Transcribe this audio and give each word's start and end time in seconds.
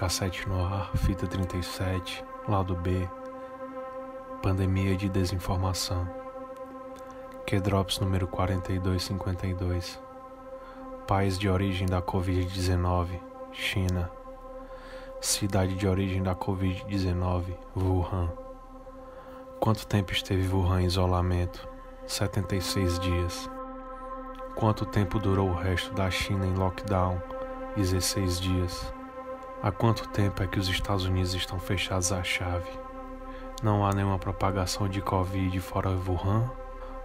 Cassete 0.00 0.48
no 0.48 0.64
ar, 0.64 0.90
fita 0.96 1.26
37, 1.26 2.24
lado 2.48 2.74
B. 2.74 3.06
Pandemia 4.42 4.96
de 4.96 5.10
desinformação. 5.10 6.08
Q-Drops 7.44 7.98
número 7.98 8.26
4252. 8.26 10.00
País 11.06 11.38
de 11.38 11.50
origem 11.50 11.86
da 11.86 12.00
Covid-19, 12.00 13.20
China. 13.52 14.10
Cidade 15.20 15.74
de 15.74 15.86
origem 15.86 16.22
da 16.22 16.34
Covid-19, 16.34 17.54
Wuhan. 17.76 18.32
Quanto 19.60 19.86
tempo 19.86 20.12
esteve 20.12 20.48
Wuhan 20.48 20.80
em 20.80 20.86
isolamento? 20.86 21.68
76 22.06 22.98
dias. 23.00 23.50
Quanto 24.54 24.86
tempo 24.86 25.18
durou 25.18 25.50
o 25.50 25.54
resto 25.54 25.92
da 25.92 26.10
China 26.10 26.46
em 26.46 26.54
lockdown? 26.54 27.20
16 27.76 28.40
dias. 28.40 28.99
Há 29.62 29.70
quanto 29.70 30.08
tempo 30.08 30.42
é 30.42 30.46
que 30.46 30.58
os 30.58 30.68
Estados 30.70 31.04
Unidos 31.04 31.34
estão 31.34 31.60
fechados 31.60 32.12
à 32.12 32.22
chave? 32.22 32.70
Não 33.62 33.84
há 33.84 33.92
nenhuma 33.92 34.18
propagação 34.18 34.88
de 34.88 35.02
Covid 35.02 35.60
fora 35.60 35.90
Wuhan? 35.90 36.50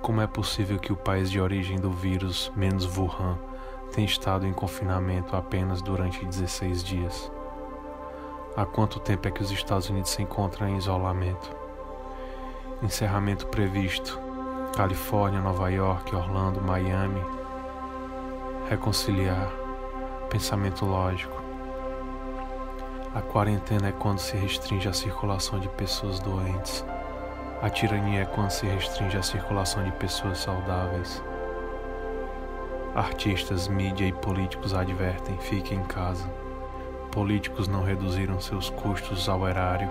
Como 0.00 0.20
é 0.20 0.28
possível 0.28 0.78
que 0.78 0.92
o 0.92 0.96
país 0.96 1.28
de 1.28 1.40
origem 1.40 1.76
do 1.76 1.90
vírus, 1.90 2.52
menos 2.54 2.86
Wuhan, 2.96 3.36
tenha 3.90 4.06
estado 4.06 4.46
em 4.46 4.52
confinamento 4.52 5.34
apenas 5.34 5.82
durante 5.82 6.24
16 6.24 6.84
dias? 6.84 7.32
Há 8.56 8.64
quanto 8.64 9.00
tempo 9.00 9.26
é 9.26 9.32
que 9.32 9.42
os 9.42 9.50
Estados 9.50 9.90
Unidos 9.90 10.12
se 10.12 10.22
encontram 10.22 10.68
em 10.68 10.76
isolamento? 10.76 11.50
Encerramento 12.80 13.48
previsto: 13.48 14.20
Califórnia, 14.76 15.40
Nova 15.40 15.68
York, 15.68 16.14
Orlando, 16.14 16.62
Miami. 16.62 17.24
Reconciliar. 18.68 19.50
Pensamento 20.30 20.86
lógico. 20.86 21.45
A 23.16 23.22
quarentena 23.22 23.88
é 23.88 23.92
quando 23.92 24.18
se 24.18 24.36
restringe 24.36 24.86
a 24.86 24.92
circulação 24.92 25.58
de 25.58 25.70
pessoas 25.70 26.20
doentes. 26.20 26.84
A 27.62 27.70
tirania 27.70 28.20
é 28.20 28.26
quando 28.26 28.50
se 28.50 28.66
restringe 28.66 29.16
a 29.16 29.22
circulação 29.22 29.82
de 29.82 29.90
pessoas 29.92 30.36
saudáveis. 30.36 31.24
Artistas, 32.94 33.68
mídia 33.68 34.04
e 34.04 34.12
políticos 34.12 34.74
advertem: 34.74 35.38
fiquem 35.38 35.78
em 35.78 35.84
casa. 35.84 36.28
Políticos 37.10 37.66
não 37.66 37.82
reduziram 37.82 38.38
seus 38.38 38.68
custos 38.68 39.30
ao 39.30 39.48
erário, 39.48 39.88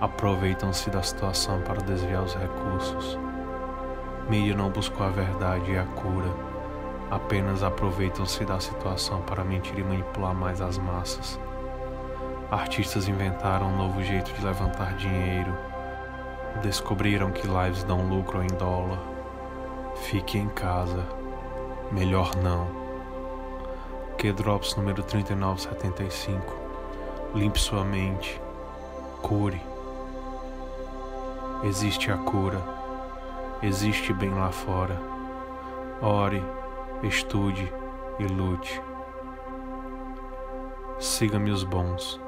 aproveitam-se 0.00 0.90
da 0.90 1.04
situação 1.04 1.60
para 1.60 1.80
desviar 1.80 2.24
os 2.24 2.34
recursos. 2.34 3.16
Mídia 4.28 4.56
não 4.56 4.70
buscou 4.70 5.06
a 5.06 5.10
verdade 5.10 5.70
e 5.70 5.78
a 5.78 5.84
cura, 5.84 6.34
apenas 7.12 7.62
aproveitam-se 7.62 8.44
da 8.44 8.58
situação 8.58 9.22
para 9.22 9.44
mentir 9.44 9.78
e 9.78 9.84
manipular 9.84 10.34
mais 10.34 10.60
as 10.60 10.78
massas. 10.78 11.38
Artistas 12.50 13.06
inventaram 13.06 13.68
um 13.68 13.76
novo 13.76 14.02
jeito 14.02 14.32
de 14.32 14.44
levantar 14.44 14.96
dinheiro. 14.96 15.56
Descobriram 16.60 17.30
que 17.30 17.46
lives 17.46 17.84
dão 17.84 18.08
lucro 18.08 18.42
em 18.42 18.48
dólar. 18.48 18.98
Fique 20.02 20.36
em 20.36 20.48
casa. 20.48 21.06
Melhor 21.92 22.34
não. 22.34 22.66
Q-Drops 24.18 24.74
número 24.74 25.00
3975. 25.04 26.52
Limpe 27.36 27.60
sua 27.60 27.84
mente. 27.84 28.40
Cure. 29.22 29.62
Existe 31.62 32.10
a 32.10 32.16
cura. 32.16 32.60
Existe 33.62 34.12
bem 34.12 34.30
lá 34.30 34.50
fora. 34.50 35.00
Ore, 36.02 36.42
estude 37.04 37.72
e 38.18 38.24
lute. 38.24 38.82
Siga-me 40.98 41.52
os 41.52 41.62
bons. 41.62 42.20